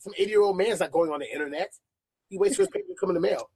[0.00, 1.72] Some 80 year old man's not going on the internet.
[2.30, 3.50] He waits for his paper to come in the mail.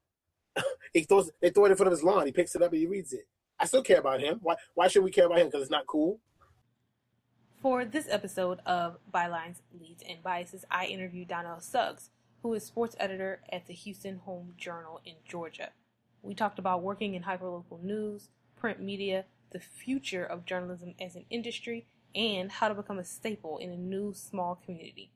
[0.92, 2.26] he throws they throw it in front of his lawn.
[2.26, 3.26] He picks it up and he reads it.
[3.58, 4.41] I still care about him.
[4.42, 5.46] Why why should we care about him?
[5.46, 6.20] Because it's not cool.
[7.62, 12.11] For this episode of Bylines, Leads, and Biases, I interviewed Donnell Suggs,
[12.43, 15.71] who is sports editor at the Houston Home Journal in Georgia.
[16.21, 21.25] We talked about working in hyperlocal news, print media, the future of journalism as an
[21.31, 25.11] industry, and how to become a staple in a new small community.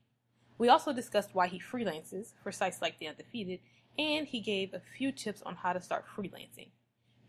[0.59, 3.61] We also discussed why he freelances for sites like The Undefeated,
[3.97, 6.67] and he gave a few tips on how to start freelancing.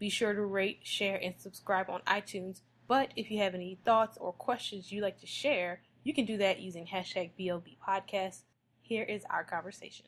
[0.00, 2.62] Be sure to rate, share, and subscribe on iTunes.
[2.88, 6.38] But if you have any thoughts or questions you'd like to share, you can do
[6.38, 8.42] that using hashtag BLB Podcast.
[8.82, 10.06] Here is our conversation.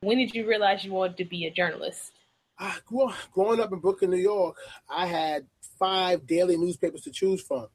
[0.00, 2.10] When did you realize you wanted to be a journalist?
[2.58, 2.74] Uh,
[3.32, 4.56] growing up in Brooklyn, New York,
[4.88, 5.46] I had
[5.78, 7.68] five daily newspapers to choose from.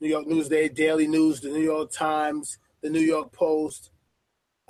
[0.00, 3.90] New York Newsday, Daily News, the New York Times, the New York Post.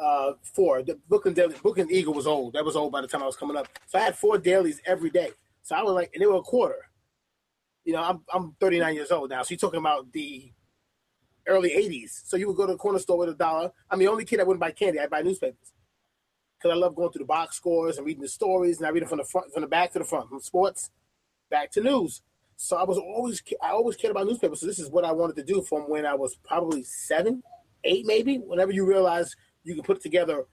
[0.00, 0.82] Uh, four.
[0.82, 2.54] The Brooklyn Daily, Brooklyn Eagle was old.
[2.54, 3.68] That was old by the time I was coming up.
[3.86, 5.30] So I had four dailies every day.
[5.62, 6.87] So I was like, and they were a quarter.
[7.84, 9.43] You know, I'm I'm 39 years old now.
[9.43, 10.52] So you're talking about the
[11.46, 12.23] early 80s.
[12.24, 13.71] So you would go to the corner store with a dollar.
[13.90, 15.01] I'm the only kid that wouldn't buy candy.
[15.01, 15.73] I buy newspapers
[16.59, 18.78] because I love going through the box scores and reading the stories.
[18.78, 20.90] And I read it from the front, from the back to the front, from sports
[21.51, 22.23] back to news.
[22.56, 24.60] So I was always I always cared about newspapers.
[24.60, 27.43] So this is what I wanted to do from when I was probably seven,
[27.84, 28.37] eight, maybe.
[28.37, 30.46] Whenever you realize you can put together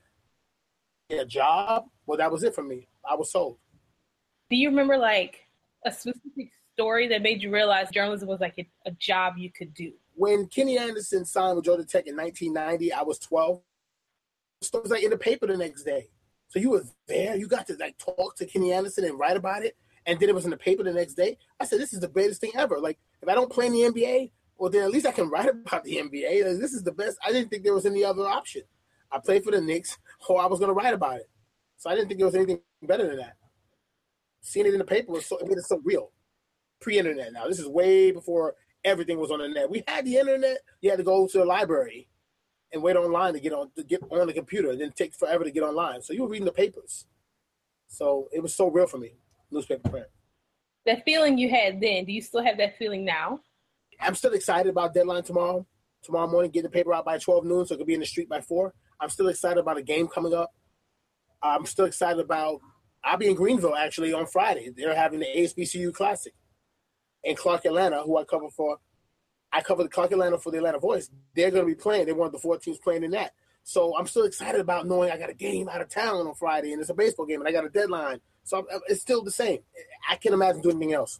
[1.09, 2.87] a job, well, that was it for me.
[3.09, 3.57] I was sold.
[4.49, 5.47] Do you remember like
[5.85, 9.73] a specific story that made you realize journalism was like a, a job you could
[9.73, 9.93] do?
[10.15, 13.61] When Kenny Anderson signed with Georgia Tech in 1990, I was 12.
[14.61, 16.09] It was like in the paper the next day.
[16.49, 17.35] So you were there.
[17.35, 19.77] You got to like talk to Kenny Anderson and write about it.
[20.05, 21.37] And then it was in the paper the next day.
[21.59, 22.79] I said, this is the greatest thing ever.
[22.79, 25.49] Like, if I don't play in the NBA, well, then at least I can write
[25.49, 26.47] about the NBA.
[26.47, 27.17] Like, this is the best.
[27.25, 28.61] I didn't think there was any other option.
[29.11, 31.29] I played for the Knicks, or I was going to write about it.
[31.77, 33.35] So I didn't think there was anything better than that.
[34.41, 36.11] Seeing it in the paper was so, it made it so real.
[36.79, 37.47] Pre-internet now.
[37.47, 39.69] This is way before everything was on the net.
[39.69, 40.57] We had the internet.
[40.81, 42.09] You had to go to the library
[42.71, 44.71] and wait online to get on to get on the computer.
[44.71, 46.01] It didn't take forever to get online.
[46.01, 47.05] So you were reading the papers.
[47.87, 49.13] So it was so real for me,
[49.49, 50.07] newspaper print.
[50.85, 53.39] That feeling you had then, do you still have that feeling now?
[53.99, 55.65] I'm still excited about deadline tomorrow.
[56.03, 58.05] Tomorrow morning, get the paper out by 12 noon so it could be in the
[58.05, 58.73] street by 4.
[58.99, 60.51] I'm still excited about a game coming up.
[61.41, 62.61] I'm still excited about.
[63.03, 64.71] I'll be in Greenville actually on Friday.
[64.75, 66.33] They're having the ASBCU Classic
[67.23, 68.77] in Clark, Atlanta, who I cover for.
[69.51, 71.09] I cover the Clark Atlanta for the Atlanta Voice.
[71.35, 72.05] They're going to be playing.
[72.05, 73.33] They're one of the four teams playing in that.
[73.63, 76.71] So I'm still excited about knowing I got a game out of town on Friday
[76.71, 78.21] and it's a baseball game and I got a deadline.
[78.43, 79.59] So I'm, it's still the same.
[80.09, 81.19] I can't imagine doing anything else.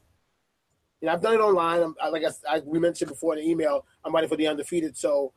[1.01, 1.81] You know, I've done it online.
[1.81, 4.95] I'm, like I, I, we mentioned before in the email, I'm writing for the undefeated.
[4.97, 5.33] So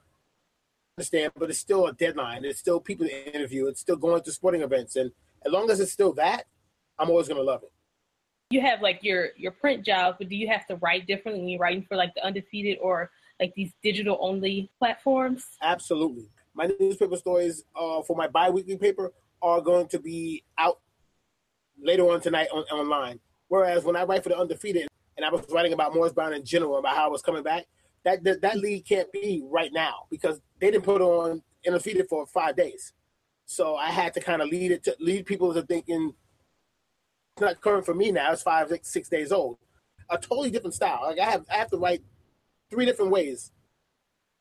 [1.01, 2.45] understand, but it's still a deadline.
[2.45, 3.67] It's still people to interview.
[3.69, 5.11] It's still going to sporting events, and
[5.45, 6.45] as long as it's still that,
[6.99, 7.73] I'm always going to love it.
[8.51, 11.49] You have like your your print job, but do you have to write differently when
[11.49, 13.11] you're writing for like the undefeated or
[13.41, 15.47] like these digital only platforms?
[15.63, 16.29] Absolutely.
[16.55, 20.81] My newspaper stories uh, for my biweekly paper are going to be out
[21.81, 23.21] later on tonight on, online.
[23.49, 26.45] Whereas when I write for the undefeated, and I was writing about Morris Brown in
[26.45, 27.67] general about how I was coming back,
[28.05, 32.57] that that, that can't be right now because they didn't put on undefeated for five
[32.57, 32.93] days.
[33.47, 36.15] So I had to kind of lead it to lead people to thinking
[37.37, 38.33] it's not current for me now.
[38.33, 39.59] It's five, six, six days old.
[40.09, 41.01] A totally different style.
[41.03, 42.03] Like I have I have to write
[42.71, 43.53] three different ways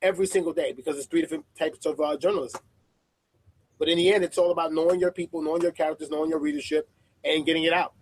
[0.02, 2.60] every single day because it's three different types of uh, journalism.
[3.78, 6.38] But in the end, it's all about knowing your people, knowing your characters, knowing your
[6.38, 6.88] readership,
[7.24, 7.94] and getting it out.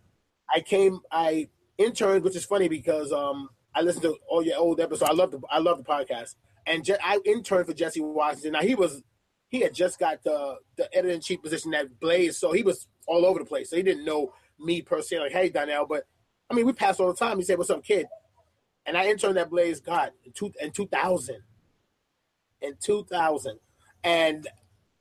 [0.53, 4.81] I came, I interned, which is funny because um, I listened to all your old
[4.81, 5.11] episodes.
[5.11, 6.35] I love the I love the podcast.
[6.67, 8.53] And Je- I interned for Jesse Washington.
[8.53, 9.03] Now he was
[9.49, 12.89] he had just got the the editor in chief position at Blaze, so he was
[13.07, 13.71] all over the place.
[13.71, 16.05] So he didn't know me per se, like, hey Donnell, but
[16.51, 17.39] I mean we passed all the time.
[17.39, 18.07] He said, What's up, kid?
[18.87, 21.41] And I interned at Blaze, God, in two in two thousand.
[22.61, 23.59] In two thousand.
[24.03, 24.49] And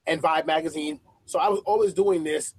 [0.05, 0.99] and Vibe magazine.
[1.25, 2.53] So I was always doing this.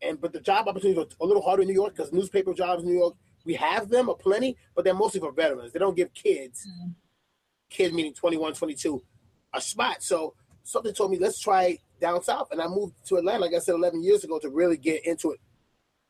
[0.00, 2.82] And but the job opportunities were a little harder in New York because newspaper jobs
[2.82, 3.14] in New York
[3.48, 5.72] we have them, a plenty, but they're mostly for veterans.
[5.72, 6.90] They don't give kids, mm-hmm.
[7.70, 9.02] kids meaning 21, 22,
[9.54, 10.02] a spot.
[10.02, 10.34] So
[10.64, 12.48] something told me, let's try down south.
[12.52, 15.32] And I moved to Atlanta, like I said, 11 years ago to really get into
[15.32, 15.40] it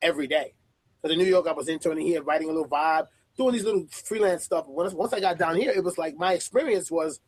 [0.03, 0.55] every day.
[1.01, 3.07] Because in New York, I was interning here, writing a little vibe,
[3.37, 4.67] doing these little freelance stuff.
[4.67, 7.21] Once, once I got down here, it was like my experience was,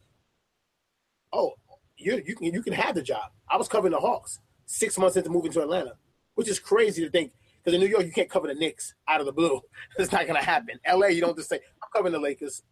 [1.32, 1.52] oh,
[1.96, 3.30] you, you, can, you can have the job.
[3.48, 5.92] I was covering the Hawks six months into moving to Atlanta,
[6.34, 9.20] which is crazy to think because in New York, you can't cover the Knicks out
[9.20, 9.60] of the blue.
[9.98, 10.78] it's not going to happen.
[10.88, 12.62] LA, you don't just say, I'm covering the Lakers.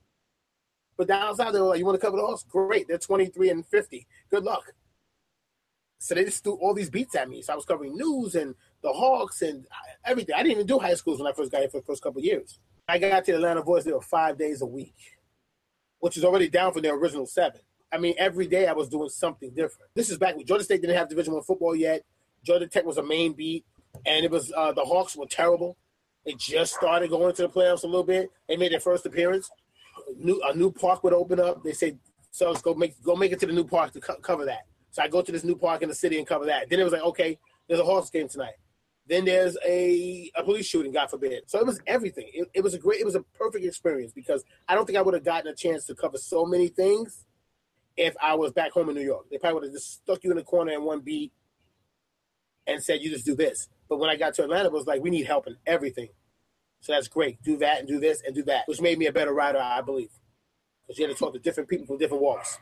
[0.97, 2.45] But down south, they're like, you want to cover the Hawks?
[2.45, 2.89] Great.
[2.89, 4.07] They're 23 and 50.
[4.31, 4.65] Good luck.
[5.99, 7.43] So they just threw all these beats at me.
[7.43, 10.35] So I was covering news and the Hawks and uh, everything.
[10.35, 12.21] I didn't even do high schools when I first got here for the first couple
[12.21, 12.59] years.
[12.89, 14.95] I got to the Atlanta Voice they were five days a week,
[15.99, 17.61] which is already down from their original seven.
[17.93, 19.91] I mean, every day I was doing something different.
[19.95, 22.03] This is back when Georgia State didn't have Division One football yet.
[22.45, 23.65] Georgia Tech was a main beat,
[24.07, 25.77] and it was uh, the Hawks were terrible.
[26.25, 28.31] They just started going to the playoffs a little bit.
[28.49, 29.51] They made their first appearance.
[30.17, 31.63] New, a new park would open up.
[31.63, 31.99] They said,
[32.31, 34.67] "So let's go make go make it to the new park to co- cover that."
[34.91, 36.69] So I go to this new park in the city and cover that.
[36.69, 37.39] Then it was like, okay,
[37.69, 38.55] there's a Hawks game tonight.
[39.07, 41.45] Then there's a, a police shooting, God forbid.
[41.47, 42.29] So it was everything.
[42.33, 45.03] It, it was a great, it was a perfect experience because I don't think I
[45.03, 47.25] would have gotten a chance to cover so many things
[47.97, 49.27] if I was back home in New York.
[49.31, 51.33] They probably would have just stuck you in the corner in one beat
[52.67, 53.69] and said, you just do this.
[53.89, 56.09] But when I got to Atlanta, it was like, we need help in everything.
[56.81, 57.43] So that's great.
[57.43, 59.81] Do that and do this and do that, which made me a better writer, I
[59.81, 60.11] believe.
[60.87, 62.59] Because you had to talk to different people from different walks.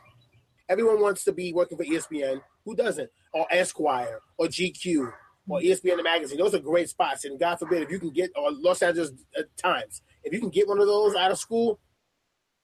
[0.69, 2.41] Everyone wants to be working for ESPN.
[2.65, 3.09] Who doesn't?
[3.33, 5.11] Or Esquire or GQ
[5.47, 6.37] or ESPN the magazine.
[6.37, 7.23] Those are great spots.
[7.23, 10.49] And God forbid if you can get or Los Angeles uh, Times, if you can
[10.49, 11.79] get one of those out of school,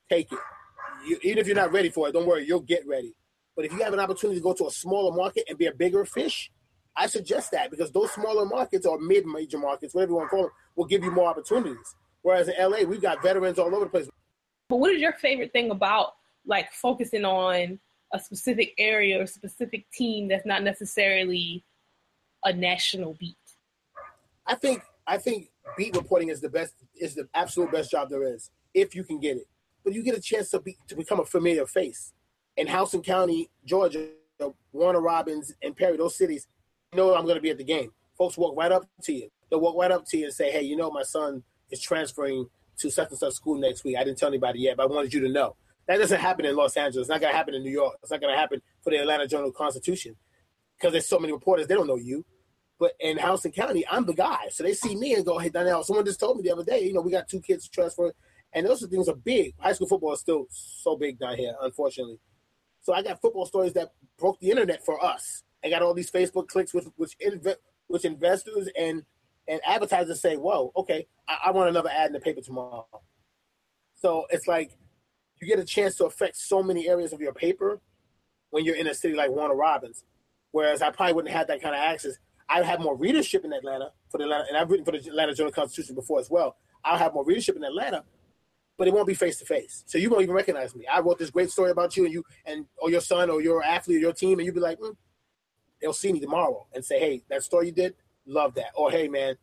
[0.10, 0.40] take it.
[1.08, 3.16] You, even if you're not ready for it, don't worry, you'll get ready.
[3.56, 5.74] But if you have an opportunity to go to a smaller market and be a
[5.74, 6.52] bigger fish,
[6.96, 10.44] I suggest that because those smaller markets or mid-major markets, whatever you want to call
[10.44, 11.96] them, will give you more opportunities.
[12.22, 14.10] Whereas in LA, we've got veterans all over the place.
[14.70, 16.14] But what is your favorite thing about
[16.46, 17.80] like focusing on
[18.14, 21.66] a specific area or specific team that's not necessarily
[22.44, 23.36] a national beat?
[24.46, 28.24] I think I think beat reporting is the best is the absolute best job there
[28.24, 29.48] is if you can get it.
[29.84, 32.14] But you get a chance to be to become a familiar face.
[32.56, 34.10] In Houston County, Georgia,
[34.72, 36.48] Warner Robins and Perry, those cities,
[36.96, 37.92] know I'm going to be at the game.
[38.18, 39.30] Folks walk right up to you.
[39.50, 42.48] They'll walk right up to you and say, "Hey, you know my son is transferring
[42.78, 43.98] to such and such school next week.
[43.98, 45.56] I didn't tell anybody yet, but I wanted you to know."
[45.88, 47.06] That doesn't happen in Los Angeles.
[47.06, 47.96] It's not going to happen in New York.
[48.02, 50.16] It's not going to happen for the Atlanta Journal Constitution
[50.78, 51.68] because there's so many reporters.
[51.68, 52.26] They don't know you.
[52.80, 54.48] But in Houston County, I'm the guy.
[54.52, 56.82] So they see me and go, hey, Donnell, someone just told me the other day,
[56.82, 58.14] you know, we got two kids transfer.
[58.54, 59.54] And those things are big.
[59.60, 62.20] High school football is still so big down here, unfortunately.
[62.82, 65.44] So I got football stories that broke the internet for us.
[65.64, 67.56] I got all these Facebook clicks, with which, inv-
[67.88, 69.04] which investors and
[69.48, 72.88] and advertisers say, "Whoa, okay, I, I want another ad in the paper tomorrow."
[73.96, 74.72] So it's like
[75.42, 77.82] you get a chance to affect so many areas of your paper
[78.50, 80.04] when you're in a city like Warner Robins.
[80.52, 82.14] Whereas I probably wouldn't have that kind of access.
[82.50, 85.34] I have more readership in Atlanta for the Atlanta, and I've written for the Atlanta
[85.34, 86.58] Journal Constitution before as well.
[86.86, 88.04] I'll have more readership in Atlanta,
[88.78, 89.84] but it won't be face to face.
[89.88, 90.86] So you won't even recognize me.
[90.86, 93.64] I wrote this great story about you and you and or your son or your
[93.64, 94.96] athlete or your team, and you'd be like, mm.
[95.84, 97.94] They'll see me tomorrow and say, hey, that story you did,
[98.26, 98.72] love that.
[98.76, 99.36] Or hey, man,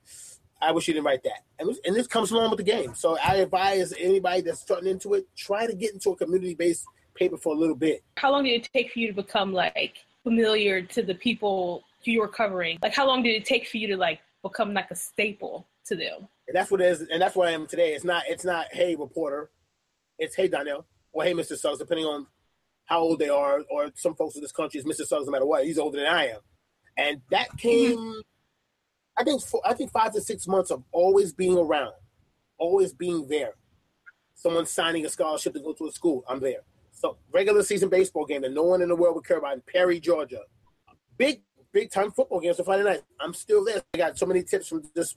[0.61, 1.45] I wish you didn't write that.
[1.59, 2.95] And, and this comes along with the game.
[2.95, 6.87] So I advise anybody that's starting into it, try to get into a community based
[7.15, 8.03] paper for a little bit.
[8.17, 12.21] How long did it take for you to become like familiar to the people you
[12.21, 12.79] were covering?
[12.83, 15.95] Like, how long did it take for you to like become like a staple to
[15.95, 16.27] them?
[16.49, 17.93] And that's what it is, and that's what I am today.
[17.93, 19.51] It's not, it's not, hey, reporter.
[20.19, 21.57] It's hey, Donnell, or hey, Mr.
[21.57, 22.27] Suggs, depending on
[22.91, 25.07] how old they are, or some folks in this country is Mr.
[25.07, 25.65] Suggs no matter what.
[25.65, 26.41] He's older than I am,
[26.99, 27.57] and that mm-hmm.
[27.57, 28.23] came.
[29.17, 31.95] I think four, I think five to six months of always being around,
[32.59, 33.53] always being there.
[34.35, 36.63] Someone signing a scholarship to go to a school, I'm there.
[36.93, 39.63] So regular season baseball game that no one in the world would care about in
[39.63, 40.41] Perry, Georgia.
[41.17, 43.03] Big big time football games on Friday night.
[43.21, 43.83] I'm still there.
[43.95, 45.17] I got so many tips from just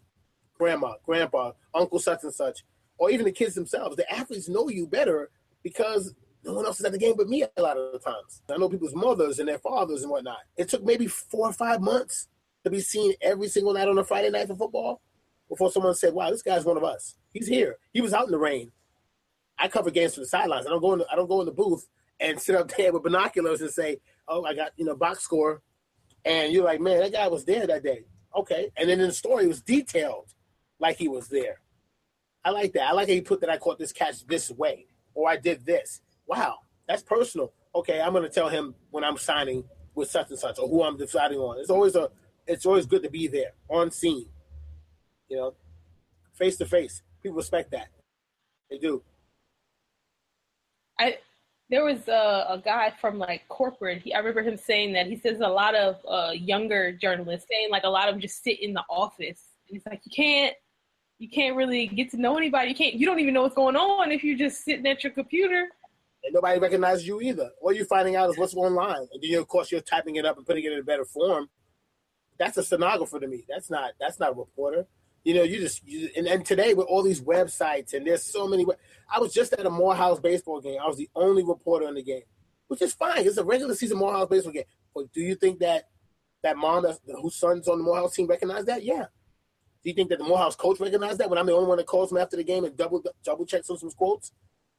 [0.54, 2.64] grandma, grandpa, uncle such and such,
[2.98, 3.96] or even the kids themselves.
[3.96, 5.32] The athletes know you better
[5.64, 8.42] because no one else is at the game but me a lot of the times.
[8.50, 10.40] I know people's mothers and their fathers and whatnot.
[10.58, 12.28] It took maybe four or five months
[12.64, 15.02] to be seen every single night on a Friday night for football
[15.50, 17.16] before someone said, "Wow, this guy's one of us.
[17.34, 17.78] He's here.
[17.92, 18.72] He was out in the rain."
[19.58, 20.66] I cover games from the sidelines.
[20.66, 21.00] I don't go in.
[21.00, 21.88] The, I don't go in the booth
[22.20, 23.98] and sit up there with binoculars and say,
[24.28, 25.62] "Oh, I got you know box score,"
[26.26, 29.14] and you're like, "Man, that guy was there that day." Okay, and then in the
[29.14, 30.34] story, it was detailed
[30.80, 31.60] like he was there.
[32.44, 32.90] I like that.
[32.90, 33.50] I like how you put that.
[33.50, 36.02] I caught this catch this way, or I did this.
[36.28, 37.54] Wow, that's personal.
[37.76, 39.64] Okay, I'm going to tell him when I'm signing
[39.96, 41.60] with such and such, or who I'm deciding on.
[41.60, 42.10] It's always a.
[42.46, 44.28] It's always good to be there on scene.
[45.30, 45.54] You know,
[46.34, 47.02] face to face.
[47.22, 47.88] People respect that.
[48.70, 49.02] They do.
[51.00, 51.18] I
[51.70, 54.02] there was a, a guy from like corporate.
[54.02, 57.70] He, I remember him saying that he says a lot of uh, younger journalists saying
[57.72, 59.42] like a lot of them just sit in the office.
[59.68, 60.54] And it's like you can't
[61.20, 62.70] you can't really get to know anybody.
[62.70, 65.14] You can't you don't even know what's going on if you're just sitting at your
[65.14, 65.68] computer.
[66.24, 67.52] And nobody recognizes you either.
[67.62, 70.38] All you're finding out is what's online, and then of course you're typing it up
[70.38, 71.50] and putting it in a better form.
[72.40, 73.46] That's a stenographer to me.
[73.48, 74.88] That's not that's not a reporter.
[75.24, 78.48] You know, you just you, and, and today with all these websites and there's so
[78.48, 78.66] many.
[79.14, 80.80] I was just at a Morehouse baseball game.
[80.82, 82.24] I was the only reporter in the game,
[82.68, 83.26] which is fine.
[83.26, 84.64] It's a regular season Morehouse baseball game.
[84.94, 85.90] But do you think that
[86.44, 86.86] that mom
[87.22, 88.84] whose son's on the Morehouse team recognize that?
[88.84, 89.06] Yeah.
[89.84, 91.88] Do you think that the Morehouse coach recognized that when I'm the only one that
[91.88, 94.32] calls him after the game and double double checks on some quotes?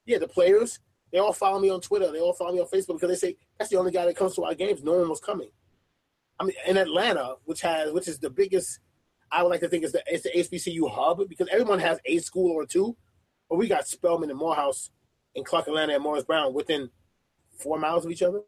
[0.06, 0.78] Yeah, the players,
[1.14, 2.10] they all follow me on Twitter.
[2.10, 4.34] They all follow me on Facebook because they say that's the only guy that comes
[4.34, 4.82] to our games.
[4.82, 5.48] No one was coming.
[6.40, 8.80] I mean, in Atlanta, which has which is the biggest,
[9.30, 12.18] I would like to think is the it's the HBCU hub because everyone has a
[12.18, 12.96] school or two,
[13.48, 14.90] but we got Spelman and Morehouse
[15.36, 16.90] and Clark Atlanta and Morris Brown within
[17.60, 18.40] four miles of each other.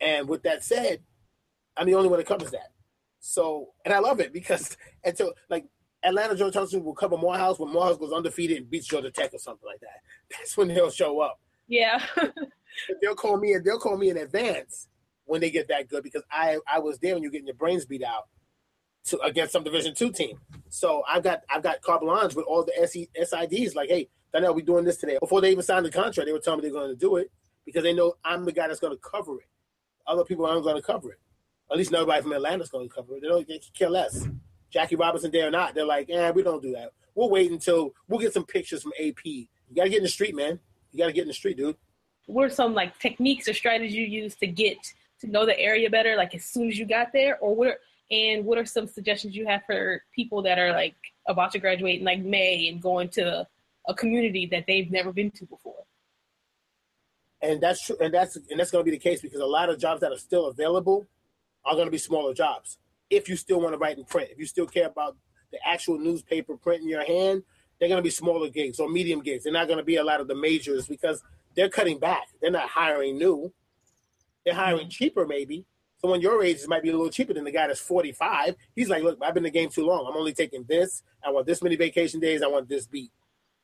[0.00, 1.02] And with that said,
[1.76, 2.72] I'm the only one that covers that.
[3.20, 5.66] So, and I love it because until like
[6.02, 9.38] Atlanta Journal Constitution will cover Morehouse when Morehouse goes undefeated and beats Georgia Tech or
[9.38, 10.00] something like that.
[10.30, 11.40] That's when they'll show up.
[11.68, 12.04] Yeah.
[13.02, 14.88] they'll call me they'll call me in advance
[15.24, 17.84] when they get that good because I I was there when you're getting your brains
[17.84, 18.28] beat out
[19.06, 20.38] to against some Division two team.
[20.68, 24.62] So I've got I've got carte with all the SE, SIDs like, hey, Donnell, we
[24.62, 25.18] doing this today.
[25.20, 27.30] Before they even signed the contract, they were telling me they're going to do it
[27.64, 29.46] because they know I'm the guy that's going to cover it.
[30.06, 31.18] Other people aren't going to cover it.
[31.70, 33.22] At least nobody from Atlanta's going to cover it.
[33.22, 34.26] They don't they care less.
[34.70, 35.74] Jackie Robinson, they're not.
[35.74, 36.90] They're like, eh, we don't do that.
[37.14, 39.24] We'll wait until we'll get some pictures from AP.
[39.24, 40.60] You got to get in the street, man.
[40.96, 41.76] You got to get in the street, dude.
[42.24, 44.78] What are some like techniques or strategies you use to get
[45.20, 47.68] to know the area better, like as soon as you got there, or what?
[47.68, 47.78] Are,
[48.10, 50.94] and what are some suggestions you have for people that are like
[51.28, 53.46] about to graduate in like May and going to
[53.86, 55.84] a community that they've never been to before?
[57.42, 59.68] And that's true, and that's and that's going to be the case because a lot
[59.68, 61.06] of jobs that are still available
[61.66, 62.78] are going to be smaller jobs.
[63.10, 65.18] If you still want to write in print, if you still care about
[65.52, 67.42] the actual newspaper print in your hand,
[67.78, 69.44] they're going to be smaller gigs or medium gigs.
[69.44, 71.22] They're not going to be a lot of the majors because
[71.54, 72.28] they're cutting back.
[72.40, 73.52] They're not hiring new.
[74.44, 74.90] They're hiring mm-hmm.
[74.90, 75.66] cheaper, maybe.
[76.00, 78.54] Someone your age might be a little cheaper than the guy that's 45.
[78.74, 80.06] He's like, look, I've been in the game too long.
[80.06, 81.02] I'm only taking this.
[81.24, 82.42] I want this many vacation days.
[82.42, 83.10] I want this beat.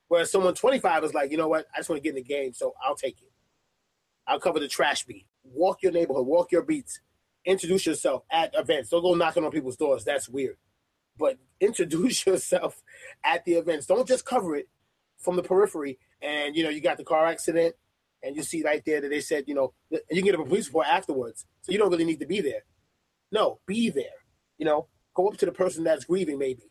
[0.09, 1.67] Whereas someone 25 is like, you know what?
[1.75, 3.31] I just want to get in the game, so I'll take it.
[4.27, 5.27] I'll cover the trash beat.
[5.45, 7.01] Walk your neighborhood, walk your beats,
[7.45, 8.91] introduce yourself at events.
[8.91, 10.05] Don't go knocking on people's doors.
[10.05, 10.57] That's weird.
[11.19, 12.83] But introduce yourself
[13.25, 13.87] at the events.
[13.87, 14.69] Don't just cover it
[15.19, 15.99] from the periphery.
[16.21, 17.75] And you know, you got the car accident,
[18.23, 20.69] and you see right there that they said, you know, you can get a police
[20.69, 22.63] report afterwards, so you don't really need to be there.
[23.31, 24.05] No, be there.
[24.59, 26.71] You know, go up to the person that's grieving, maybe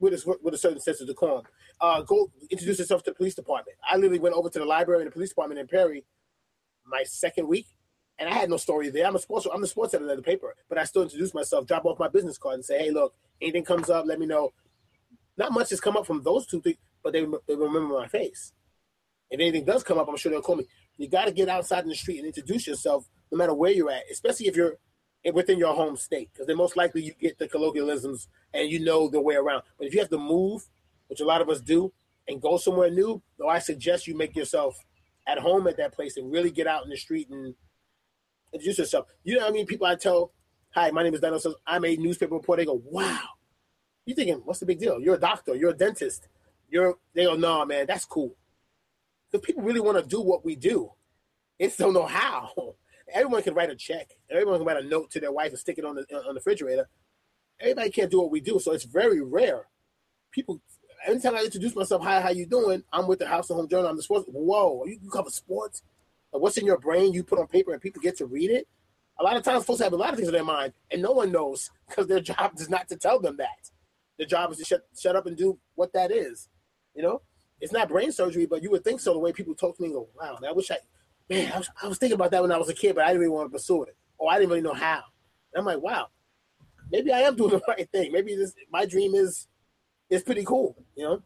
[0.00, 1.44] with a, with a certain sense of decorum.
[1.80, 3.76] Uh, go introduce yourself to the police department.
[3.88, 6.04] I literally went over to the library and the police department in Perry
[6.86, 7.66] my second week,
[8.18, 9.06] and I had no story there.
[9.06, 11.66] I'm a sports I'm the sports editor of the paper, but I still introduce myself,
[11.66, 14.52] drop off my business card, and say, hey, look, anything comes up, let me know.
[15.36, 18.52] Not much has come up from those two things, but they, they remember my face.
[19.30, 20.66] If anything does come up, I'm sure they'll call me.
[20.96, 23.90] You got to get outside in the street and introduce yourself, no matter where you're
[23.90, 24.76] at, especially if you're
[25.32, 29.08] within your home state, because then most likely you get the colloquialisms and you know
[29.08, 29.62] the way around.
[29.78, 30.68] But if you have to move,
[31.08, 31.92] which a lot of us do,
[32.28, 34.76] and go somewhere new, though I suggest you make yourself
[35.26, 37.54] at home at that place and really get out in the street and
[38.54, 39.06] introduce yourself.
[39.22, 39.66] You know what I mean?
[39.66, 40.32] People I tell,
[40.70, 42.62] hi, my name is Donnell Suggs I'm a newspaper reporter.
[42.62, 43.20] They go, wow.
[44.06, 45.00] You thinking, what's the big deal?
[45.00, 46.28] You're a doctor, you're a dentist.
[46.68, 48.36] You're they go, no, man, that's cool
[49.34, 50.90] because people really want to do what we do.
[51.58, 52.50] They don't know how.
[53.12, 54.10] Everyone can write a check.
[54.30, 56.34] Everyone can write a note to their wife and stick it on the on the
[56.34, 56.88] refrigerator.
[57.60, 59.66] Everybody can't do what we do, so it's very rare.
[60.30, 60.60] People,
[61.06, 62.82] anytime I introduce myself, hi, how you doing?
[62.92, 63.88] I'm with the Houston Home Journal.
[63.88, 64.26] I'm the sports.
[64.28, 65.82] Whoa, you cover sports?
[66.40, 67.12] What's in your brain?
[67.12, 68.66] You put on paper and people get to read it.
[69.20, 71.12] A lot of times, folks have a lot of things in their mind, and no
[71.12, 73.70] one knows because their job is not to tell them that.
[74.18, 76.48] Their job is to shut shut up and do what that is.
[76.94, 77.22] You know,
[77.60, 79.12] it's not brain surgery, but you would think so.
[79.12, 80.78] The way people talk to me, and go, wow, I wish I,
[81.30, 83.08] man, I was, I was thinking about that when I was a kid, but I
[83.08, 85.02] didn't really want to pursue it, or I didn't really know how.
[85.52, 86.08] And I'm like, wow,
[86.90, 88.12] maybe I am doing the right thing.
[88.12, 89.46] Maybe this my dream is
[90.10, 91.22] is pretty cool, you know.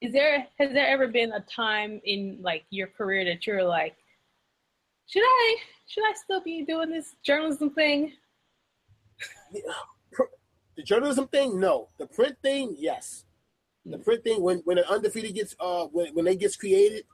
[0.00, 3.96] Is there has there ever been a time in like your career that you're like,
[5.06, 8.12] should I should I still be doing this journalism thing?
[10.76, 11.88] The journalism thing, no.
[11.98, 13.24] The print thing, yes.
[13.84, 17.04] The print thing when when an undefeated gets uh when when they gets created,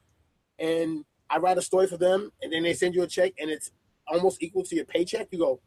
[0.59, 3.51] and I write a story for them, and then they send you a check, and
[3.51, 3.71] it's
[4.07, 5.29] almost equal to your paycheck.
[5.31, 5.61] You go,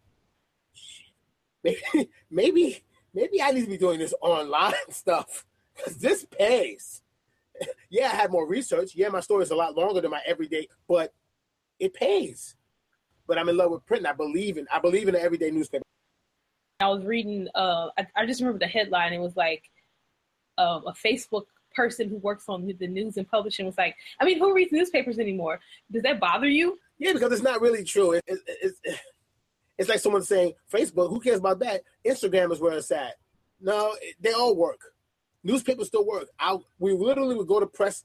[1.63, 1.81] maybe
[2.29, 2.83] maybe
[3.13, 5.45] maybe I need to be doing this online stuff
[5.75, 7.01] because this pays.
[7.89, 8.91] yeah, I have more research.
[8.95, 11.13] Yeah, my story is a lot longer than my everyday, but
[11.79, 12.55] it pays.
[13.27, 14.05] But I'm in love with print.
[14.05, 15.83] I believe in I believe in the everyday newspaper.
[16.79, 17.47] I was reading.
[17.55, 19.13] Uh, I, I just remember the headline.
[19.13, 19.63] It was like
[20.57, 21.45] um, a Facebook
[21.75, 25.19] person who works on the news and publishing was like, I mean, who reads newspapers
[25.19, 25.59] anymore?
[25.91, 26.79] Does that bother you?
[26.97, 28.13] Yeah, because it's not really true.
[28.13, 28.39] It, it,
[28.83, 28.99] it,
[29.77, 31.09] it's like someone saying Facebook.
[31.09, 31.81] Who cares about that?
[32.05, 33.15] Instagram is where it's at.
[33.59, 34.81] No, they all work.
[35.43, 36.27] Newspapers still work.
[36.39, 38.03] I we literally would go to press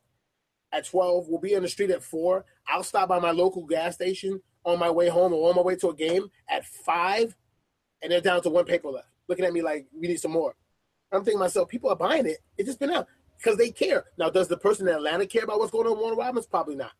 [0.72, 1.28] at twelve.
[1.28, 2.44] We'll be in the street at four.
[2.68, 5.76] I'll stop by my local gas station on my way home or on my way
[5.76, 7.34] to a game at five
[8.02, 10.54] and they're down to one paper left, looking at me like we need some more.
[11.12, 12.38] I'm thinking to myself, people are buying it.
[12.58, 13.06] It's just been out
[13.38, 14.04] because they care.
[14.18, 16.46] Now, does the person in Atlanta care about what's going on with Warner Robins?
[16.46, 16.92] Probably not.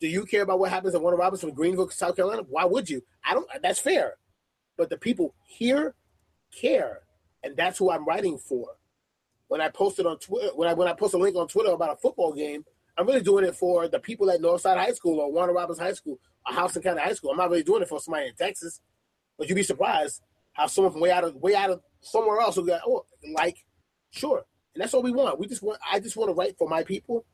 [0.00, 2.42] Do you care about what happens at Warner Robins from Greenville, South Carolina?
[2.48, 3.02] Why would you?
[3.24, 3.48] I don't.
[3.62, 4.16] That's fair.
[4.76, 5.94] But the people here
[6.54, 7.00] care,
[7.42, 8.68] and that's who I'm writing for.
[9.48, 11.92] When I posted on Twitter, when I when I post a link on Twitter about
[11.92, 12.64] a football game,
[12.98, 15.92] I'm really doing it for the people at Northside High School or Warner Robins High
[15.92, 17.30] School or Houston County High School.
[17.30, 18.80] I'm not really doing it for somebody in Texas.
[19.38, 20.22] But you'd be surprised
[20.54, 23.64] how someone from way out of way out of somewhere else will go, oh, like,
[24.10, 24.44] sure.
[24.74, 25.38] And that's all we want.
[25.38, 27.24] We just want I just want to write for my people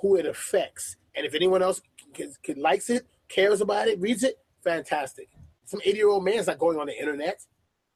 [0.00, 0.96] who it affects.
[1.14, 1.80] And if anyone else
[2.14, 5.28] can, can likes it, cares about it, reads it, fantastic.
[5.64, 7.40] Some 80 year old man's not going on the internet.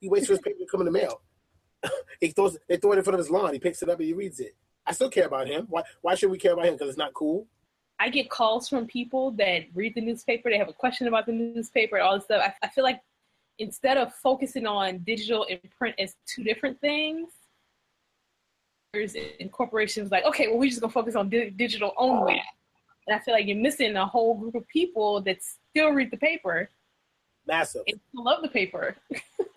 [0.01, 1.21] He waits for his paper to come in the mail.
[2.21, 3.53] He throws they throw it in front of his lawn.
[3.53, 4.55] He picks it up and he reads it.
[4.87, 5.67] I still care about him.
[5.69, 6.75] Why why should we care about him?
[6.75, 7.47] Because it's not cool.
[7.99, 10.51] I get calls from people that read the newspaper.
[10.51, 12.43] They have a question about the newspaper, and all this stuff.
[12.43, 13.01] I, I feel like
[13.59, 17.29] instead of focusing on digital and print as two different things,
[18.95, 22.43] and corporations like, okay, well, we're just gonna focus on di- digital only.
[23.07, 26.17] And I feel like you're missing a whole group of people that still read the
[26.17, 26.71] paper.
[27.47, 27.83] Massive.
[27.87, 28.97] And love the paper.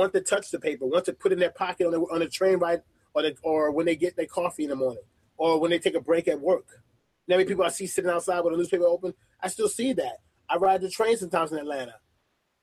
[0.00, 2.28] want to touch the paper, want to put in their pocket on the, on the
[2.28, 2.82] train ride,
[3.14, 5.02] or the, or when they get their coffee in the morning,
[5.36, 6.64] or when they take a break at work.
[7.26, 9.14] You many people I see sitting outside with a newspaper open?
[9.40, 10.18] I still see that.
[10.48, 11.94] I ride the train sometimes in Atlanta,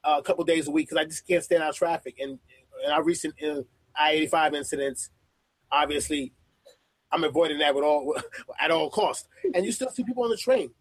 [0.04, 2.16] uh, a couple days a week because I just can't stand out traffic.
[2.20, 2.40] And,
[2.84, 3.62] and our recent uh,
[3.96, 5.10] I eighty five incidents,
[5.72, 6.34] obviously,
[7.12, 8.16] I'm avoiding that with all
[8.60, 9.28] at all costs.
[9.54, 10.72] And you still see people on the train,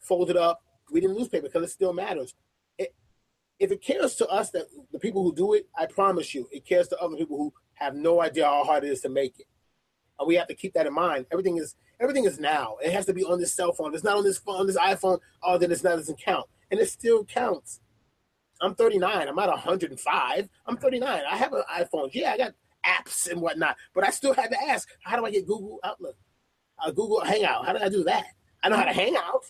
[0.00, 2.34] folded up, reading newspaper because it still matters.
[3.60, 6.64] If it cares to us that the people who do it, I promise you, it
[6.64, 9.46] cares to other people who have no idea how hard it is to make it.
[10.18, 11.26] And we have to keep that in mind.
[11.30, 12.76] Everything is everything is now.
[12.82, 13.94] It has to be on this cell phone.
[13.94, 15.20] It's not on this phone, on this iPhone.
[15.42, 17.80] Oh, then it's not doesn't count, and it still counts.
[18.62, 19.28] I'm 39.
[19.28, 20.48] I'm not 105.
[20.66, 21.22] I'm 39.
[21.30, 22.10] I have an iPhone.
[22.12, 25.30] Yeah, I got apps and whatnot, but I still had to ask, how do I
[25.30, 26.16] get Google Outlook,
[26.78, 27.66] uh, Google Hangout?
[27.66, 28.26] How did I do that?
[28.62, 29.44] I know how to hang out.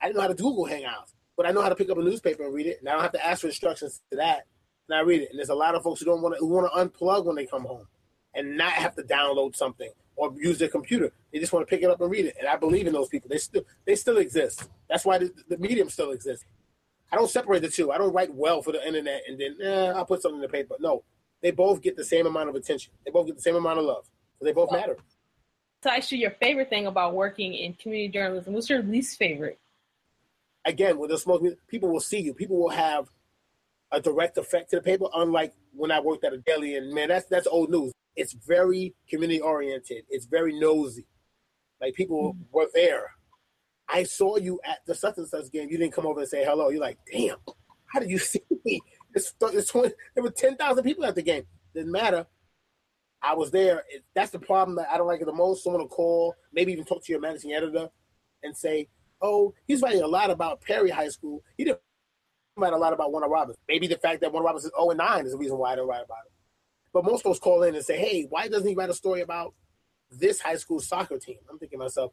[0.00, 2.02] I didn't know how to Google Hangouts, but I know how to pick up a
[2.02, 4.46] newspaper and read it, and I don't have to ask for instructions to that.
[4.88, 5.30] And I read it.
[5.30, 7.36] And there's a lot of folks who don't want to who want to unplug when
[7.36, 7.86] they come home
[8.34, 11.12] and not have to download something or use their computer.
[11.32, 12.36] They just want to pick it up and read it.
[12.38, 13.28] And I believe in those people.
[13.30, 14.68] They still they still exist.
[14.88, 16.44] That's why the, the medium still exists.
[17.10, 17.92] I don't separate the two.
[17.92, 20.48] I don't write well for the internet and then eh, I'll put something in the
[20.48, 20.74] paper.
[20.80, 21.04] No,
[21.42, 22.92] they both get the same amount of attention.
[23.04, 24.06] They both get the same amount of love.
[24.40, 24.96] They both matter.
[25.82, 28.54] So, actually, your favorite thing about working in community journalism?
[28.54, 29.58] What's your least favorite?
[30.64, 32.34] Again, with the smoke, people will see you.
[32.34, 33.08] People will have
[33.92, 36.76] a direct effect to the paper, unlike when I worked at a deli.
[36.76, 37.92] And man, that's that's old news.
[38.16, 40.04] It's very community oriented.
[40.08, 41.06] It's very nosy.
[41.80, 42.42] Like people mm-hmm.
[42.52, 43.10] were there.
[43.88, 45.68] I saw you at the such and such game.
[45.70, 46.70] You didn't come over and say hello.
[46.70, 47.36] You're like, damn,
[47.86, 48.80] how did you see me?
[49.14, 51.44] It's, it's 20, there were 10,000 people at the game.
[51.74, 52.26] Didn't matter.
[53.22, 53.84] I was there.
[53.88, 55.62] It, that's the problem that I don't like it the most.
[55.62, 57.88] Someone will call, maybe even talk to your managing editor
[58.42, 58.88] and say,
[59.24, 61.42] oh, he's writing a lot about Perry High School.
[61.56, 61.80] He didn't
[62.56, 63.56] write a lot about Warner Robins.
[63.68, 65.76] Maybe the fact that Warner Robins is 0 and 9 is the reason why I
[65.76, 66.32] don't write about it.
[66.92, 69.54] But most folks call in and say, hey, why doesn't he write a story about
[70.10, 71.38] this high school soccer team?
[71.50, 72.12] I'm thinking to myself,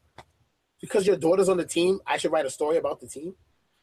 [0.79, 3.35] because your daughter's on the team, I should write a story about the team.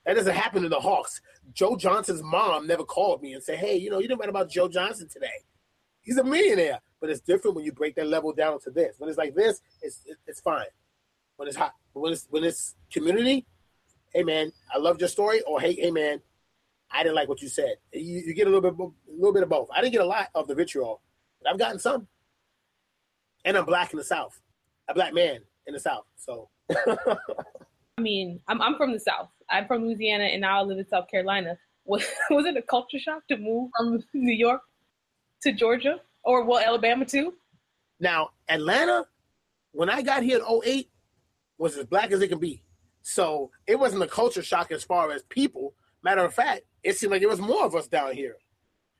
[0.06, 1.20] That doesn't happen to the Hawks.
[1.52, 4.50] Joe Johnson's mom never called me and said, hey, you know, you didn't write about
[4.50, 5.44] Joe Johnson today.
[6.00, 6.80] He's a millionaire.
[7.00, 8.96] But it's different when you break that level down to this.
[8.98, 10.66] When it's like this, it's it's fine.
[11.38, 13.46] When it's hot, when it's when it's community,
[14.12, 16.20] hey man, I loved your story, or hey, hey man,
[16.90, 17.76] I didn't like what you said.
[17.92, 19.68] You, you, get a little bit, a little bit of both.
[19.72, 21.00] I didn't get a lot of the vitriol,
[21.40, 22.08] but I've gotten some.
[23.44, 24.40] And I'm black in the South,
[24.88, 26.06] a black man in the South.
[26.16, 29.28] So, I mean, I'm I'm from the South.
[29.48, 31.56] I'm from Louisiana, and now I live in South Carolina.
[31.84, 34.60] Was was it a culture shock to move from New York
[35.40, 37.32] to Georgia, or well, Alabama too?
[37.98, 39.06] Now, Atlanta,
[39.72, 40.90] when I got here in 08,
[41.58, 42.62] was as black as it can be.
[43.02, 45.74] So it wasn't a culture shock as far as people.
[46.02, 48.36] Matter of fact, it seemed like there was more of us down here.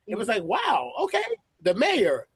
[0.07, 1.23] It was like, wow, okay,
[1.63, 2.27] the mayor,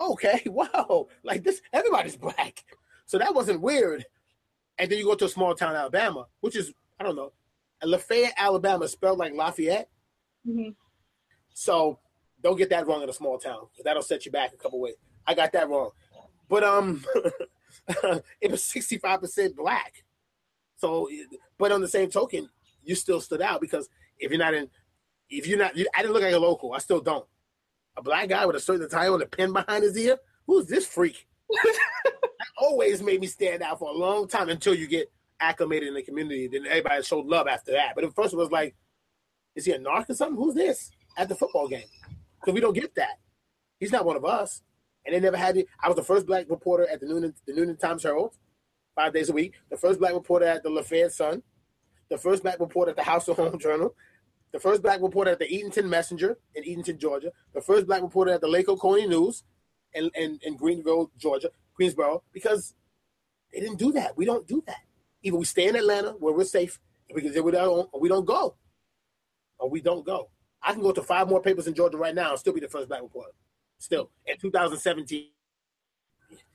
[0.00, 2.64] okay, wow, like this, everybody's black.
[3.06, 4.04] So that wasn't weird.
[4.78, 7.32] And then you go to a small town, Alabama, which is, I don't know,
[7.84, 9.88] Lafayette, Alabama, spelled like Lafayette.
[10.46, 10.70] Mm-hmm.
[11.52, 11.98] So
[12.42, 13.66] don't get that wrong in a small town.
[13.84, 14.94] That'll set you back a couple ways.
[15.26, 15.90] I got that wrong.
[16.48, 17.04] But um,
[18.40, 20.04] it was 65% black.
[20.76, 21.08] So,
[21.58, 22.48] but on the same token,
[22.82, 24.68] you still stood out because if you're not in,
[25.28, 26.72] if you're not, I didn't look like a local.
[26.72, 27.26] I still don't.
[27.96, 30.16] A black guy with a certain tie with a pin behind his ear.
[30.46, 31.26] Who's this freak?
[31.50, 31.76] that
[32.58, 36.02] always made me stand out for a long time until you get acclimated in the
[36.02, 36.48] community.
[36.48, 37.94] Then everybody showed love after that.
[37.94, 38.74] But at first it was like,
[39.54, 40.36] is he a narc or something?
[40.36, 40.90] Who's this?
[41.16, 41.86] at the football game
[42.40, 43.18] because we don't get that.
[43.78, 44.62] He's not one of us,
[45.04, 45.66] and they never had it.
[45.82, 48.36] I was the first black reporter at the Newnan the Newnan Times Herald,
[48.94, 49.54] five days a week.
[49.70, 51.42] The first black reporter at the Lafayette Sun,
[52.10, 53.94] the first black reporter at the Houston Home Journal,
[54.52, 58.32] the first black reporter at the Eatonton Messenger in Eatonton, Georgia, the first black reporter
[58.32, 59.44] at the Lake Oconee News
[59.94, 62.74] in, in, in Greenville, Georgia, Greensboro, because
[63.52, 64.16] they didn't do that.
[64.16, 64.80] We don't do that.
[65.22, 66.78] Either we stay in Atlanta where we're safe,
[67.14, 68.56] because we don't, we don't go,
[69.58, 70.30] or we don't go.
[70.62, 72.68] I can go to five more papers in Georgia right now and still be the
[72.68, 73.32] first black reporter.
[73.80, 75.26] Still in 2017.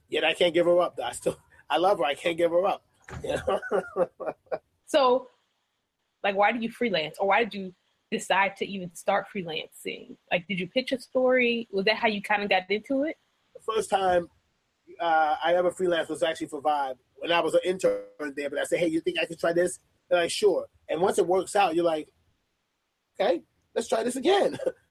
[0.07, 0.97] Yet I can't give her up.
[1.03, 1.37] I still
[1.69, 2.05] I love her.
[2.05, 2.83] I can't give her up.
[4.85, 5.29] so,
[6.23, 7.73] like, why do you freelance, or why did you
[8.11, 10.15] decide to even start freelancing?
[10.31, 11.67] Like, did you pitch a story?
[11.71, 13.17] Was that how you kind of got into it?
[13.55, 14.29] The first time
[15.01, 18.03] uh, I ever freelanced was actually for Vibe when I was an intern
[18.37, 18.51] there.
[18.51, 21.17] But I said, "Hey, you think I could try this?" They're like, "Sure." And once
[21.17, 22.07] it works out, you're like,
[23.19, 23.41] "Okay,
[23.73, 24.59] let's try this again."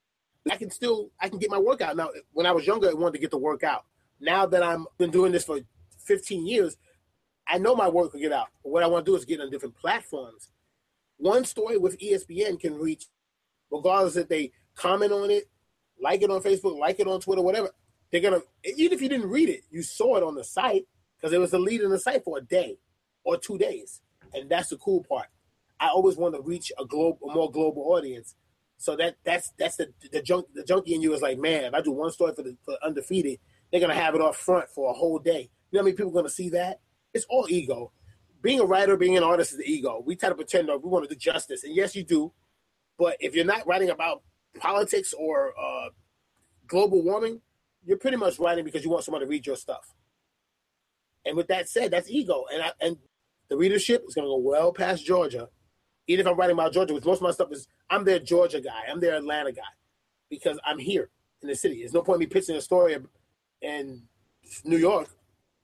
[0.51, 2.11] I can still I can get my workout now.
[2.33, 3.85] When I was younger, I wanted to get the workout.
[4.21, 5.61] Now that I'm been doing this for
[6.05, 6.77] 15 years,
[7.47, 8.49] I know my work will get out.
[8.63, 10.51] What I want to do is get on different platforms.
[11.17, 13.07] One story with ESPN can reach,
[13.71, 15.45] regardless if they comment on it,
[16.01, 17.71] like it on Facebook, like it on Twitter, whatever.
[18.11, 21.33] They're gonna even if you didn't read it, you saw it on the site because
[21.33, 22.79] it was the lead in the site for a day
[23.25, 24.03] or two days,
[24.35, 25.27] and that's the cool part.
[25.81, 28.35] I always want to reach a global, a more global audience.
[28.79, 31.75] So that that's that's the the junk the junkie in you is like, man, if
[31.75, 33.39] I do one story for the for undefeated,
[33.71, 35.51] they're gonna have it off front for a whole day.
[35.71, 36.81] You know how many people are gonna see that?
[37.13, 37.93] It's all ego.
[38.43, 40.03] Being a writer, being an artist is the ego.
[40.05, 42.33] We try to pretend that we want to do justice, and yes, you do.
[42.99, 44.23] But if you're not writing about
[44.59, 45.89] politics or uh,
[46.67, 47.41] global warming,
[47.85, 49.95] you're pretty much writing because you want someone to read your stuff.
[51.25, 52.99] And with that said, that's ego, and I, and
[53.49, 55.49] the readership is going to go well past Georgia.
[56.07, 58.61] Even if I'm writing about Georgia, which most of my stuff is, I'm their Georgia
[58.61, 59.63] guy, I'm their Atlanta guy,
[60.29, 61.09] because I'm here
[61.43, 61.81] in the city.
[61.81, 62.97] There's no point in me pitching a story
[63.63, 64.03] in
[64.65, 65.09] New York.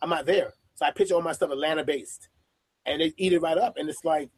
[0.00, 0.54] I'm not there.
[0.74, 2.28] So I pitch all my stuff Atlanta based,
[2.86, 3.76] and they eat it right up.
[3.76, 4.30] And it's like,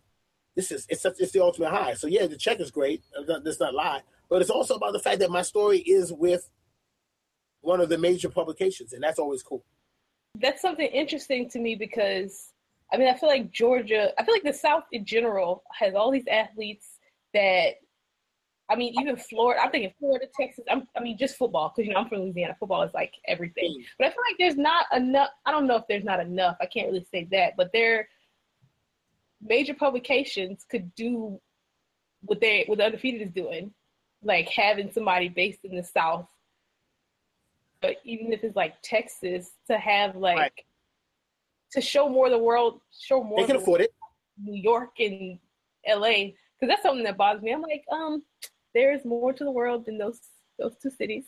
[0.56, 1.94] this is it's such, it's the ultimate high.
[1.94, 3.02] So yeah, the check is great.
[3.26, 6.50] Let's not lie, but it's also about the fact that my story is with
[7.60, 9.64] one of the major publications, and that's always cool.
[10.40, 12.48] That's something interesting to me because
[12.92, 16.10] I mean I feel like Georgia, I feel like the South in general has all
[16.10, 16.88] these athletes
[17.34, 17.74] that
[18.72, 19.60] I mean, even Florida.
[19.62, 20.64] I'm thinking Florida, Texas.
[20.70, 22.56] I'm, i mean, just football because you know I'm from Louisiana.
[22.58, 23.76] Football is like everything.
[23.80, 23.84] Mm.
[23.98, 25.28] But I feel like there's not enough.
[25.44, 26.56] I don't know if there's not enough.
[26.60, 27.52] I can't really say that.
[27.56, 28.08] But there,
[29.42, 31.38] major publications could do
[32.22, 33.72] what they what the undefeated is doing,
[34.22, 36.28] like having somebody based in the South.
[37.82, 40.52] But even if it's like Texas, to have like right.
[41.72, 43.40] To show more of the world, show more.
[43.40, 43.90] They can afford it.
[44.42, 45.38] New York and
[45.86, 46.34] L.A.
[46.58, 47.52] Because that's something that bothers me.
[47.52, 48.22] I'm like, um,
[48.74, 50.20] there is more to the world than those
[50.58, 51.24] those two cities.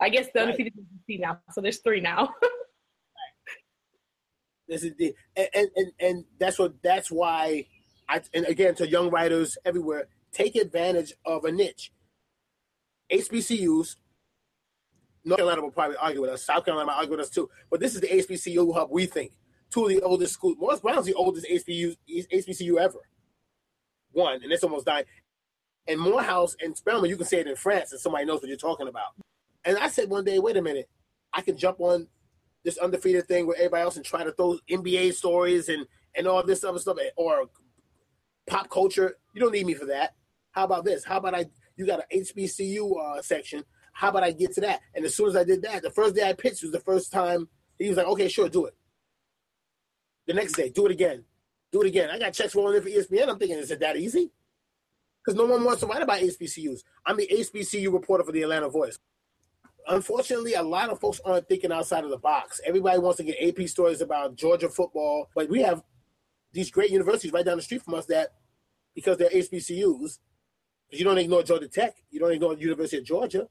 [0.00, 0.74] I guess the undefeated
[1.08, 1.20] right.
[1.20, 2.34] now, so there's three now.
[4.68, 7.66] This is the and, and and that's what that's why
[8.08, 11.92] I and again to young writers everywhere take advantage of a niche.
[13.12, 13.96] HBCUs,
[15.24, 16.44] North Carolina will probably argue with us.
[16.44, 17.48] South Carolina might argue with us too.
[17.70, 18.88] But this is the HBCU hub.
[18.90, 19.32] We think
[19.70, 20.56] two of the oldest schools.
[20.58, 21.96] Morris Brown's the oldest HBCU
[22.32, 22.98] HBCU ever.
[24.12, 25.04] One, and it's almost dying.
[25.88, 28.56] And Morehouse and Spelman, you can say it in France and somebody knows what you're
[28.56, 29.14] talking about.
[29.64, 30.88] And I said one day, wait a minute,
[31.32, 32.08] I can jump on
[32.64, 36.42] this undefeated thing with everybody else and try to throw NBA stories and, and all
[36.44, 37.46] this other stuff or
[38.46, 39.16] pop culture.
[39.34, 40.14] You don't need me for that.
[40.52, 41.04] How about this?
[41.04, 43.64] How about I, you got an HBCU uh, section.
[43.92, 44.80] How about I get to that?
[44.94, 47.12] And as soon as I did that, the first day I pitched was the first
[47.12, 47.48] time
[47.78, 48.74] he was like, okay, sure, do it.
[50.26, 51.24] The next day, do it again.
[51.72, 52.10] Do it again.
[52.10, 53.28] I got checks rolling in for ESPN.
[53.28, 54.30] I'm thinking, is it that easy?
[55.26, 56.84] because no one wants to write about HBCUs.
[57.04, 58.98] I'm the HBCU reporter for the Atlanta Voice.
[59.88, 62.60] Unfortunately, a lot of folks aren't thinking outside of the box.
[62.64, 65.82] Everybody wants to get AP stories about Georgia football, but we have
[66.52, 68.30] these great universities right down the street from us that,
[68.94, 70.18] because they're HBCUs,
[70.90, 73.48] you don't ignore Georgia Tech, you don't ignore the University of Georgia,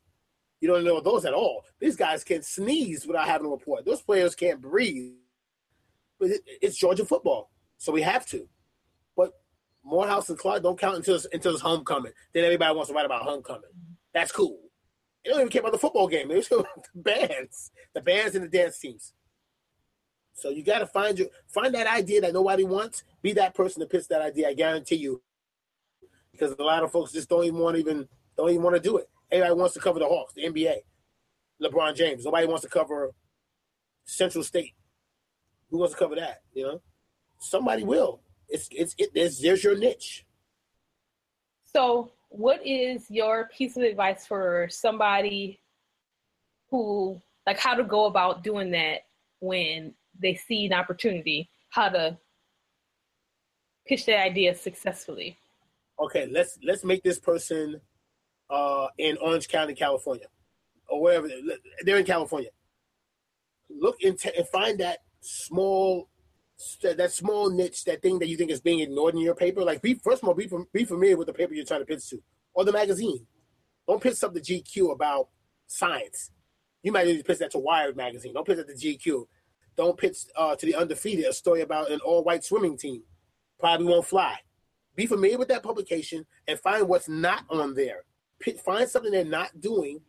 [0.61, 1.63] you don't ignore those at all.
[1.79, 3.85] These guys can sneeze without having a report.
[3.85, 5.13] Those players can't breathe.
[6.19, 8.47] But it's Georgia football, so we have to.
[9.15, 9.33] But
[9.83, 12.13] Morehouse and Clark don't count until until it's homecoming.
[12.33, 13.69] Then everybody wants to write about homecoming.
[14.13, 14.59] That's cool.
[15.23, 16.27] They don't even care about the football game.
[16.27, 19.13] They just the bands, the bands and the dance teams.
[20.33, 23.03] So you got to find your find that idea that nobody wants.
[23.21, 24.49] Be that person to pitch that idea.
[24.49, 25.21] I guarantee you,
[26.31, 28.97] because a lot of folks just don't even want even don't even want to do
[28.97, 29.09] it.
[29.31, 30.75] Everybody wants to cover the Hawks, the NBA,
[31.61, 32.25] LeBron James.
[32.25, 33.11] Nobody wants to cover
[34.03, 34.73] Central State.
[35.75, 36.41] Who wants to cover that?
[36.53, 36.81] You know,
[37.37, 38.21] somebody will.
[38.47, 40.25] It's it's it, there's there's your niche.
[41.65, 45.59] So what is your piece of advice for somebody
[46.69, 49.01] who like how to go about doing that
[49.41, 52.17] when they see an opportunity, how to
[53.85, 55.37] pitch their idea successfully?
[55.99, 57.81] Okay, let's let's make this person
[58.49, 60.27] uh, in Orange County, California,
[60.87, 61.27] or wherever
[61.83, 62.51] they're in California.
[63.69, 66.09] Look into and find that small
[66.81, 69.61] that small niche, that thing that you think is being ignored in your paper.
[69.61, 72.07] Like, be first of all, be, be familiar with the paper you're trying to pitch
[72.09, 72.21] to,
[72.53, 73.25] or the magazine.
[73.87, 75.29] Don't pitch something to GQ about
[75.67, 76.31] science.
[76.81, 78.33] You might need to pitch that to Wired magazine.
[78.33, 79.25] Don't pitch that to GQ.
[79.75, 83.03] Don't pitch uh, to the undefeated a story about an all-white swimming team.
[83.59, 84.37] Probably won't fly.
[84.95, 88.05] Be familiar with that publication and find what's not on there.
[88.63, 89.99] Find something they're not doing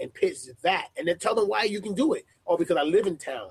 [0.00, 2.24] and pitch that, and then tell them why you can do it.
[2.46, 3.50] Oh, because I live in town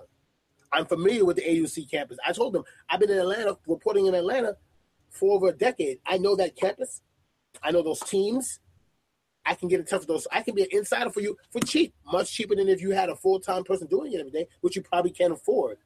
[0.73, 2.17] I'm familiar with the AUC campus.
[2.25, 4.55] I told them I've been in Atlanta, reporting in Atlanta
[5.09, 5.99] for over a decade.
[6.05, 7.01] I know that campus.
[7.61, 8.59] I know those teams.
[9.45, 10.27] I can get in touch with those.
[10.31, 13.09] I can be an insider for you for cheap, much cheaper than if you had
[13.09, 15.77] a full time person doing it every day, which you probably can't afford.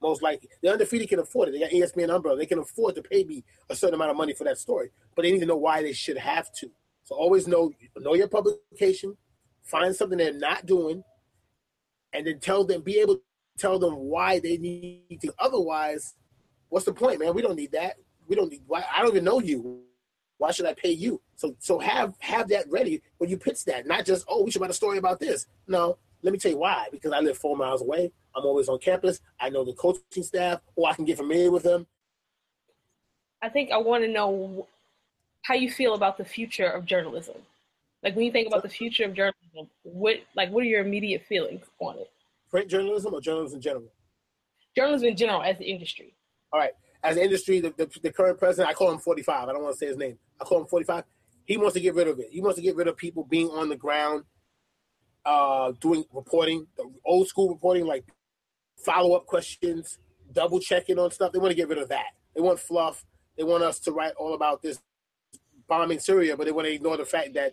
[0.00, 1.52] Most likely, the undefeated can afford it.
[1.52, 2.38] They got ESPN umbrella.
[2.38, 5.22] They can afford to pay me a certain amount of money for that story, but
[5.22, 6.70] they need to know why they should have to.
[7.04, 9.16] So always know know your publication.
[9.62, 11.02] Find something they're not doing,
[12.12, 12.82] and then tell them.
[12.82, 13.20] Be able
[13.58, 15.32] tell them why they need to.
[15.38, 16.14] Otherwise,
[16.68, 17.34] what's the point, man?
[17.34, 17.96] We don't need that.
[18.26, 18.62] We don't need.
[18.66, 18.84] Why?
[18.94, 19.82] I don't even know you.
[20.38, 21.20] Why should I pay you?
[21.36, 23.86] So so have have that ready when you pitch that.
[23.86, 25.46] Not just oh we should write a story about this.
[25.66, 26.88] No, let me tell you why.
[26.90, 28.12] Because I live four miles away.
[28.34, 29.20] I'm always on campus.
[29.38, 31.86] I know the coaching staff, or I can get familiar with them.
[33.42, 34.66] I think I want to know
[35.42, 37.36] how you feel about the future of journalism.
[38.02, 41.24] Like when you think about the future of journalism, what like what are your immediate
[41.28, 42.10] feelings on it?
[42.54, 43.92] Print journalism or journalism in general?
[44.76, 46.14] Journalism in general as the industry.
[46.52, 46.70] All right.
[47.02, 49.48] As an industry, the, the, the, current president, I call him 45.
[49.48, 50.16] I don't want to say his name.
[50.40, 51.02] I call him 45.
[51.46, 52.28] He wants to get rid of it.
[52.30, 54.22] He wants to get rid of people being on the ground,
[55.26, 58.04] uh, doing reporting, the old school reporting, like
[58.76, 59.98] follow up questions,
[60.32, 61.32] double checking on stuff.
[61.32, 62.06] They want to get rid of that.
[62.36, 63.04] They want fluff.
[63.36, 64.78] They want us to write all about this
[65.66, 67.50] bombing Syria, but they want to ignore the fact that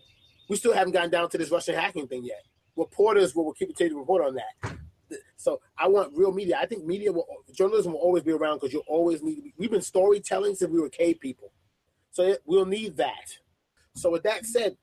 [0.47, 2.43] we still haven't gotten down to this Russian hacking thing yet.
[2.75, 4.77] Reporters will keep a report on that.
[5.37, 6.57] So I want real media.
[6.59, 9.53] I think media will, journalism will always be around because you'll always need.
[9.57, 11.51] We've been storytelling since we were cave people,
[12.11, 13.37] so it, we'll need that.
[13.93, 14.77] So with that said,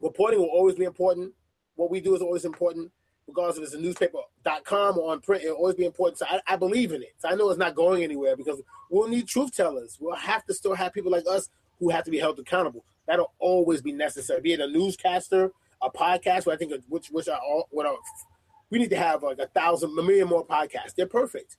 [0.00, 1.32] reporting will always be important.
[1.76, 2.90] What we do is always important,
[3.26, 5.44] regardless if it's a newspaper.com or on print.
[5.44, 6.18] It'll always be important.
[6.18, 7.14] So I, I believe in it.
[7.18, 9.98] So I know it's not going anywhere because we'll need truth tellers.
[10.00, 12.84] We'll have to still have people like us who have to be held accountable.
[13.06, 14.40] That'll always be necessary.
[14.40, 17.96] Be it a newscaster, a podcast, I think which which are all what are
[18.70, 20.94] we need to have like a thousand, a million more podcasts.
[20.96, 21.56] They're perfect.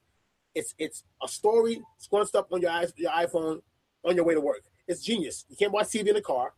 [0.55, 3.61] It's it's a story scrunched up on your your iPhone
[4.05, 4.63] on your way to work.
[4.87, 5.45] It's genius.
[5.49, 6.53] You can't watch TV in the car,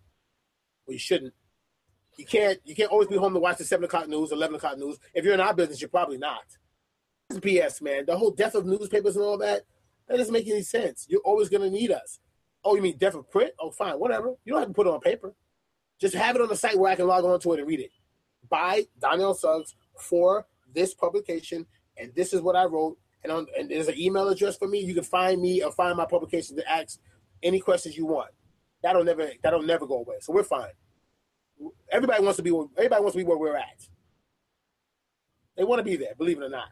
[0.85, 1.33] well, you shouldn't.
[2.17, 4.77] You can't you can't always be home to watch the seven o'clock news, eleven o'clock
[4.77, 4.97] news.
[5.13, 6.43] If you're in our business, you're probably not.
[7.29, 8.05] It's BS, man.
[8.05, 9.63] The whole death of newspapers and all that
[10.09, 11.05] that doesn't make any sense.
[11.07, 12.19] You're always going to need us.
[12.63, 13.51] Oh, you mean death of print?
[13.59, 14.33] Oh, fine, whatever.
[14.43, 15.33] You don't have to put it on paper.
[16.01, 17.79] Just have it on the site where I can log on to it and read
[17.79, 17.91] it.
[18.49, 21.65] By Donnell Suggs, for this publication,
[21.97, 22.97] and this is what I wrote.
[23.23, 24.79] And, on, and there's an email address for me.
[24.79, 26.99] You can find me or find my publication to ask
[27.43, 28.31] any questions you want.
[28.81, 30.15] That'll never that'll never go away.
[30.21, 30.71] So we're fine.
[31.91, 33.87] Everybody wants to be everybody wants to be where we're at.
[35.57, 36.69] They want to be there, believe it or not.